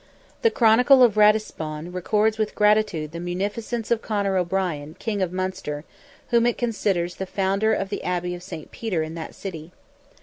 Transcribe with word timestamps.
The 0.41 0.49
chronicle 0.49 1.03
of 1.03 1.13
Ratisbon 1.15 1.93
records 1.93 2.39
with 2.39 2.55
gratitude 2.55 3.11
the 3.11 3.19
munificence 3.19 3.91
of 3.91 4.01
Conor 4.01 4.35
O'Brien, 4.35 4.95
King 4.97 5.21
of 5.21 5.31
Munster, 5.31 5.85
whom 6.29 6.47
it 6.47 6.57
considers 6.57 7.17
the 7.17 7.27
founder 7.27 7.71
of 7.71 7.89
the 7.89 8.03
Abbey 8.03 8.33
of 8.33 8.41
St. 8.41 8.71
Peter 8.71 9.03
in 9.03 9.13
that 9.13 9.35
city. 9.35 9.73